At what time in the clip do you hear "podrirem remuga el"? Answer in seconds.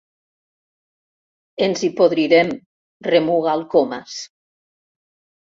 2.01-3.65